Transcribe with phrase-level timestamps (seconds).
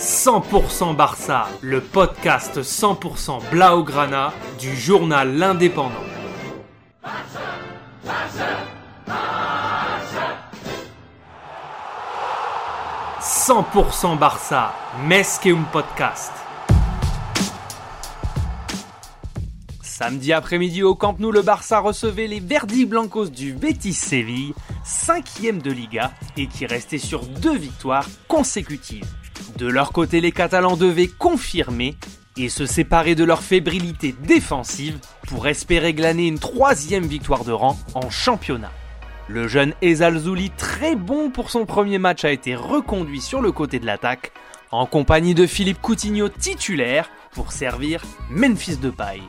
[0.00, 5.92] 100% Barça, le podcast 100% Blaugrana du journal L'Indépendant.
[13.20, 14.72] 100% Barça,
[15.04, 16.32] Mesqueum Podcast.
[19.82, 25.60] Samedi après-midi au Camp Nou, le Barça recevait les Verdi Blancos du Betis Séville, cinquième
[25.60, 29.04] de Liga, et qui restait sur deux victoires consécutives.
[29.60, 31.94] De leur côté, les Catalans devaient confirmer
[32.38, 34.98] et se séparer de leur fébrilité défensive
[35.28, 38.72] pour espérer glaner une troisième victoire de rang en championnat.
[39.28, 43.52] Le jeune Ezal Zouli, très bon pour son premier match, a été reconduit sur le
[43.52, 44.32] côté de l'attaque,
[44.70, 49.20] en compagnie de Philippe Coutinho titulaire pour servir Memphis Depay.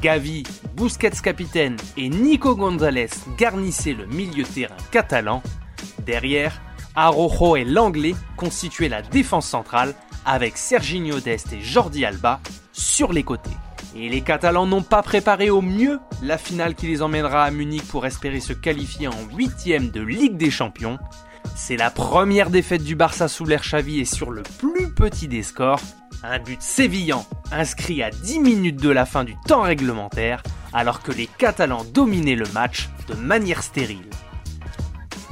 [0.00, 0.44] Gavi,
[0.74, 5.42] Busquets capitaine et Nico González garnissaient le milieu de terrain catalan.
[6.06, 6.62] Derrière,
[6.96, 12.40] Arojo et l'anglais constituaient la défense centrale avec Serginho Dest et Jordi Alba
[12.72, 13.50] sur les côtés.
[13.94, 17.86] Et les Catalans n'ont pas préparé au mieux la finale qui les emmènera à Munich
[17.88, 20.98] pour espérer se qualifier en huitième de Ligue des Champions.
[21.54, 25.42] C'est la première défaite du Barça sous l'air Xavi et sur le plus petit des
[25.42, 25.80] scores,
[26.22, 31.12] un but sévillant inscrit à 10 minutes de la fin du temps réglementaire, alors que
[31.12, 34.10] les Catalans dominaient le match de manière stérile.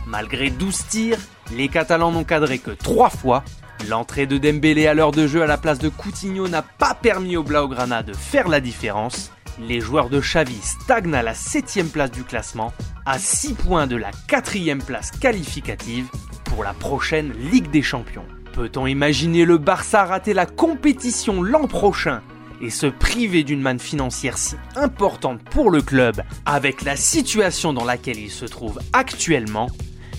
[0.06, 1.19] Malgré 12 tirs,
[1.56, 3.44] les Catalans n'ont cadré que 3 fois.
[3.88, 7.36] L'entrée de Dembélé à l'heure de jeu à la place de Coutinho n'a pas permis
[7.36, 9.30] au Blaugrana de faire la différence.
[9.61, 12.72] Les joueurs de Xavi stagnent à la 7ème place du classement,
[13.06, 16.08] à 6 points de la 4ème place qualificative
[16.44, 18.24] pour la prochaine Ligue des Champions.
[18.52, 22.22] Peut-on imaginer le Barça rater la compétition l'an prochain
[22.61, 27.84] et se priver d'une manne financière si importante pour le club avec la situation dans
[27.84, 29.68] laquelle il se trouve actuellement?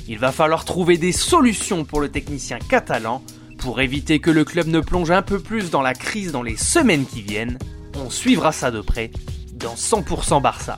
[0.08, 3.24] Il va falloir trouver des solutions pour le technicien catalan
[3.58, 6.58] pour éviter que le club ne plonge un peu plus dans la crise dans les
[6.58, 7.58] semaines qui viennent.
[7.98, 9.10] On suivra ça de près
[9.54, 10.78] dans 100% Barça.